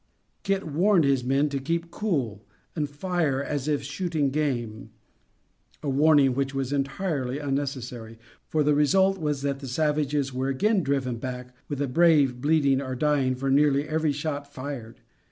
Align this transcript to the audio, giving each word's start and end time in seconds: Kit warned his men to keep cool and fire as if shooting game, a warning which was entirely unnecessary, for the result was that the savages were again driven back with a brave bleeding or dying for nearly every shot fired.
Kit 0.41 0.63
warned 0.65 1.03
his 1.03 1.23
men 1.23 1.47
to 1.49 1.59
keep 1.59 1.91
cool 1.91 2.43
and 2.75 2.89
fire 2.89 3.43
as 3.43 3.67
if 3.67 3.83
shooting 3.83 4.31
game, 4.31 4.89
a 5.83 5.89
warning 5.89 6.33
which 6.33 6.55
was 6.55 6.73
entirely 6.73 7.37
unnecessary, 7.37 8.17
for 8.47 8.63
the 8.63 8.73
result 8.73 9.19
was 9.19 9.43
that 9.43 9.59
the 9.59 9.67
savages 9.67 10.33
were 10.33 10.47
again 10.47 10.81
driven 10.81 11.17
back 11.17 11.55
with 11.69 11.79
a 11.79 11.87
brave 11.87 12.41
bleeding 12.41 12.81
or 12.81 12.95
dying 12.95 13.35
for 13.35 13.51
nearly 13.51 13.87
every 13.87 14.11
shot 14.11 14.51
fired. 14.51 15.01